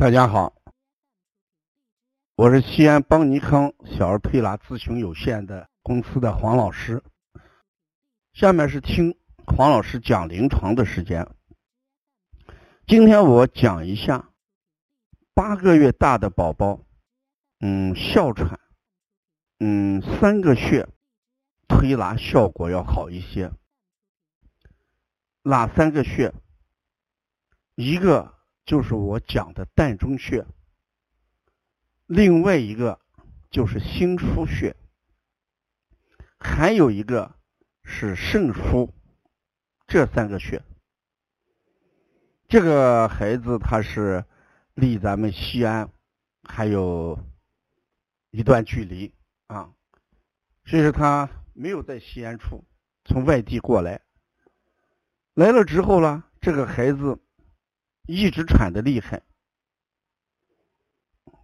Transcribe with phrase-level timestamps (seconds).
[0.00, 0.54] 大家好，
[2.34, 7.02] 我是西安邦尼康小儿推拿咨询有限的公司的黄老师。
[8.32, 9.14] 下面是听
[9.46, 11.28] 黄老师讲临床的时间。
[12.86, 14.30] 今天我讲一下
[15.34, 16.80] 八个月大的宝宝，
[17.58, 18.58] 嗯，哮喘，
[19.58, 20.88] 嗯，三个穴
[21.68, 23.52] 推拿效果要好一些。
[25.42, 26.32] 哪三个穴？
[27.74, 28.39] 一个。
[28.70, 30.46] 就是我讲的膻中穴，
[32.06, 33.00] 另外一个
[33.50, 34.76] 就是心腧穴，
[36.38, 37.34] 还有一个
[37.82, 38.88] 是肾腧，
[39.88, 40.62] 这三个穴。
[42.46, 44.24] 这个孩子他是
[44.74, 45.90] 离咱们西安
[46.44, 47.18] 还有
[48.30, 49.12] 一段距离
[49.48, 49.74] 啊，
[50.64, 52.64] 所以说他没有在西安处，
[53.04, 54.00] 从外地过来，
[55.34, 57.18] 来了之后呢，这个孩子。
[58.06, 59.22] 一直喘的厉害，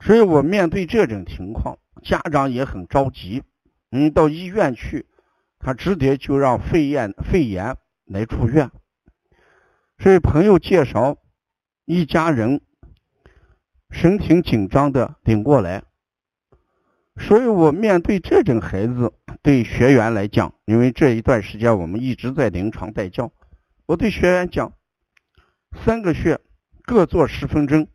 [0.00, 3.42] 所以我面对这种情况，家长也很着急。
[3.90, 5.06] 嗯，到医院去，
[5.58, 8.70] 他直接就让肺炎肺炎来住院。
[9.98, 11.16] 所以朋友介绍，
[11.84, 12.60] 一家人
[13.90, 15.84] 神情紧张的领过来。
[17.16, 23.32] 所以我面对这种孩子，对学员来讲，因为这一段时间我们一直在临床带教，
[23.86, 24.72] 我对学员讲，
[25.84, 26.40] 三个穴。
[26.84, 27.86] 各做十分钟，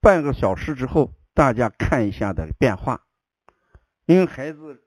[0.00, 3.04] 半个小时之后，大家看一下的变化。
[4.04, 4.84] 因为孩子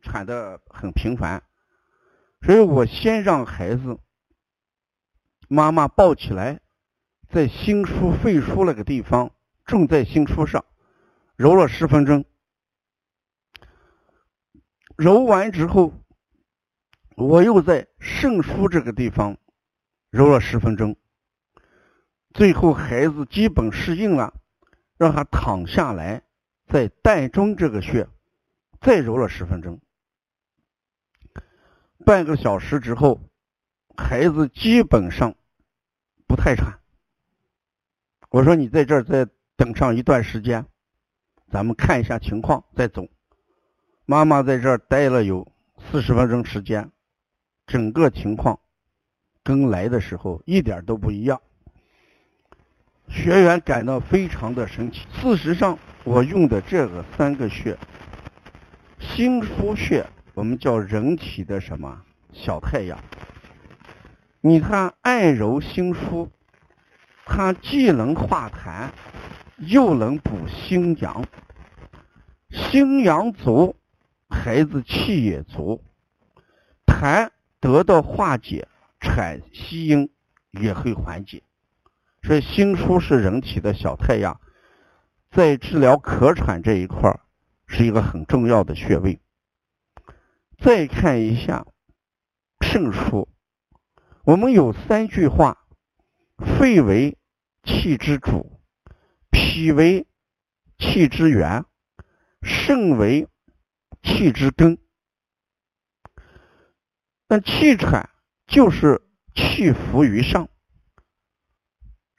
[0.00, 1.42] 喘的很频繁，
[2.40, 3.98] 所以我先让孩子
[5.46, 6.62] 妈妈抱起来，
[7.28, 9.34] 在心腧、肺腧那个地方，
[9.66, 10.64] 重在心腧上
[11.36, 12.24] 揉了十分钟。
[14.96, 15.92] 揉完之后，
[17.14, 19.36] 我又在肾腧这个地方
[20.08, 20.96] 揉了十分钟。
[22.34, 24.32] 最后孩子基本适应了，
[24.96, 26.22] 让他躺下来，
[26.66, 28.08] 在膻中这个穴
[28.80, 29.80] 再揉了十分钟。
[32.04, 33.20] 半个小时之后，
[33.96, 35.34] 孩子基本上
[36.26, 36.80] 不太喘。
[38.30, 40.66] 我说你在这儿再等上一段时间，
[41.50, 43.06] 咱们看一下情况再走。
[44.06, 46.90] 妈妈在这儿待了有四十分钟时间，
[47.66, 48.58] 整个情况
[49.44, 51.40] 跟来的时候一点都不一样。
[53.12, 55.06] 学员感到非常的神奇。
[55.12, 57.76] 事实上，我用的这个三个穴，
[58.98, 62.02] 心腧穴，我们叫人体的什么
[62.32, 62.98] 小太阳？
[64.40, 66.30] 你看，按揉心腧，
[67.26, 68.88] 它既能化痰，
[69.58, 71.22] 又能补心阳。
[72.50, 73.76] 心阳足，
[74.30, 75.82] 孩子气也足，
[76.86, 77.28] 痰
[77.60, 78.66] 得到化解，
[79.00, 80.10] 喘息音
[80.50, 81.42] 也会缓解。
[82.22, 84.40] 所以心腧是人体的小太阳，
[85.30, 87.20] 在治疗咳喘这一块
[87.66, 89.20] 是一个很重要的穴位。
[90.58, 91.66] 再看一下
[92.60, 93.26] 肾腧，
[94.24, 95.66] 我们有三句话：
[96.38, 97.18] 肺为
[97.64, 98.60] 气之主，
[99.30, 100.06] 脾为
[100.78, 101.64] 气之源，
[102.40, 103.28] 肾为
[104.02, 104.78] 气之根。
[107.28, 108.10] 那气喘
[108.46, 109.02] 就是
[109.34, 110.48] 气浮于上。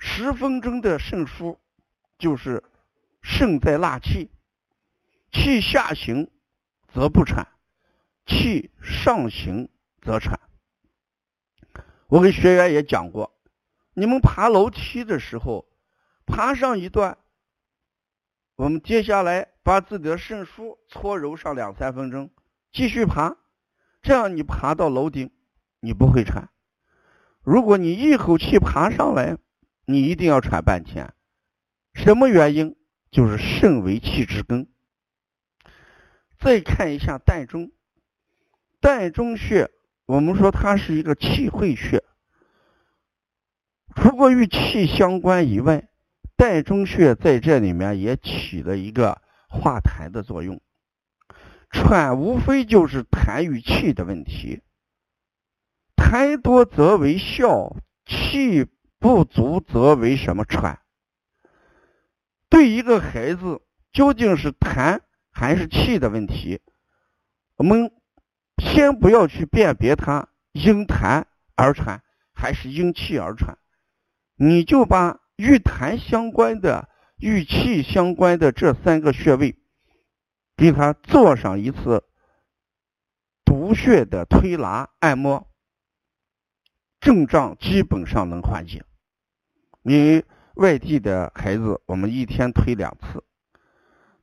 [0.06, 1.58] 十分钟的肾腧，
[2.20, 2.62] 就是
[3.22, 4.30] 肾在纳气，
[5.32, 6.30] 气下行
[6.94, 7.48] 则不产，
[8.26, 9.70] 气上行
[10.02, 10.42] 则产。
[12.08, 13.34] 我给学员也讲过，
[13.94, 15.66] 你们爬楼梯的时候，
[16.26, 17.18] 爬上一段，
[18.56, 22.30] 我们接下来把自己的肾腧搓揉上两三分钟，
[22.74, 23.38] 继续爬，
[24.02, 25.32] 这样你爬到楼顶，
[25.80, 26.50] 你不会喘。
[27.42, 29.38] 如果你一口气爬上来，
[29.86, 31.14] 你一定要喘半天，
[31.94, 32.76] 什么原因？
[33.12, 34.68] 就是肾为气之根。
[36.40, 37.72] 再看一下膻中，
[38.82, 39.70] 膻中穴，
[40.06, 42.04] 我们说它是一个气会穴，
[43.96, 45.90] 除过与气相关以外，
[46.38, 50.62] 膻中穴在这里面也起了一个化痰的作用。
[51.70, 54.62] 喘无非就是痰与气的问题，
[55.96, 57.76] 痰多则为笑，
[58.06, 58.68] 气。
[59.04, 60.80] 不足则为什么喘？
[62.48, 63.62] 对一个孩子
[63.92, 66.62] 究竟是痰还是气的问题，
[67.58, 67.92] 我们
[68.60, 72.02] 先不要去辨别他因痰而喘
[72.34, 73.58] 还是因气而喘，
[74.38, 79.60] 你就把与痰相关的、与气相关的这三个穴位，
[80.56, 82.06] 给他做上一次
[83.44, 85.52] 督穴的推拿按摩，
[87.02, 88.86] 症状基本上能缓解。
[89.84, 90.26] 因为
[90.56, 93.24] 外地的孩子，我们一天推两次。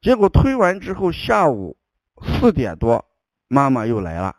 [0.01, 1.77] 结果推完之后，下午
[2.23, 3.05] 四点多，
[3.49, 4.37] 妈妈又来了，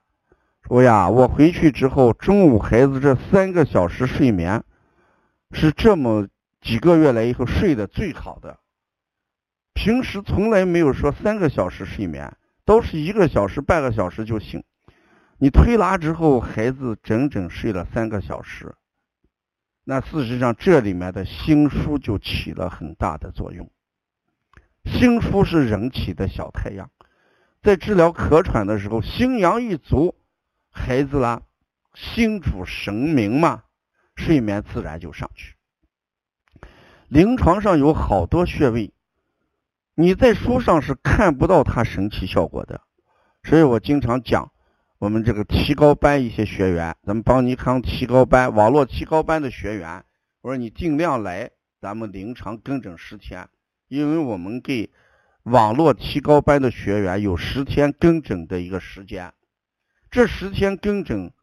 [0.67, 4.63] 说呀，我回去之后，中午孩子这三个小时睡眠
[5.51, 6.27] 是这么
[6.59, 8.59] 几个月来以后睡得最好的，
[9.73, 12.35] 平时从来没有说三个小时睡眠，
[12.65, 14.63] 都是一个小时、半个小时就醒。
[15.37, 18.73] 你推拿之后，孩子整整睡了三个小时。
[19.83, 23.69] 那事实上，这里面的心枢就起了很大的作用。
[24.85, 26.89] 心书是人体的小太阳，
[27.63, 30.15] 在治疗咳喘的时候，心阳一足，
[30.69, 31.41] 孩子啦，
[31.95, 33.63] 心主神明嘛，
[34.15, 35.55] 睡眠自然就上去。
[37.07, 38.93] 临床上有好多穴位，
[39.95, 42.81] 你在书上是看不到它神奇效果的，
[43.43, 44.50] 所以我经常讲。
[45.01, 50.05] 我们这个提高班一些学员，咱们邦尼康提高班、网络提高班的学员，
[50.41, 51.49] 我说你尽量来
[51.79, 53.49] 咱们临床跟诊十天，
[53.87, 54.91] 因为我们给
[55.41, 59.33] 网络提高班的学员有十天跟诊的一个时间。
[60.11, 61.33] 这十天跟诊，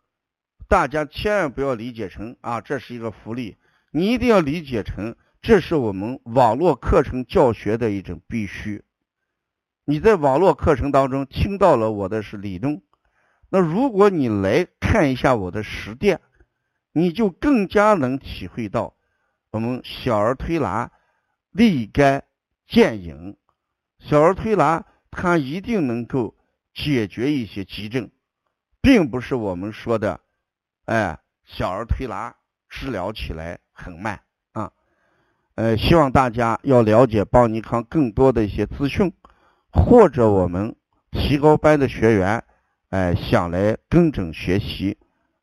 [0.69, 3.57] 大家千万不要理解成啊，这是一个福利，
[3.91, 8.85] 你一定要理解成这是我们网络课程教学的一种必须。
[9.85, 12.81] 你在网络课程当中听到了我的是理论。
[13.51, 16.21] 那如果你来看一下我的实践，
[16.93, 18.95] 你就更加能体会到
[19.51, 20.91] 我们小儿推拿
[21.51, 22.25] 立竿
[22.67, 23.37] 见影。
[23.99, 26.37] 小儿推拿它一定能够
[26.75, 28.11] 解决一些急症，
[28.83, 30.21] 并不是我们说的，
[30.85, 32.37] 哎，小儿推拿
[32.69, 34.21] 治疗起来很慢
[34.53, 34.71] 啊。
[35.55, 39.13] 呃，希望大家要了解邦尼康更多的一些资讯，
[39.73, 40.77] 或者我们
[41.11, 42.45] 提高班的学员。
[42.91, 44.97] 哎，想来跟诊学习，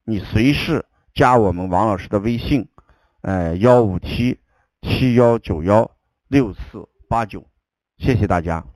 [0.04, 2.68] 你随时加我们王老师的微信，
[3.22, 4.40] 哎，幺五七
[4.82, 5.92] 七幺九幺
[6.28, 7.46] 六四八九，
[7.98, 8.75] 谢谢大家。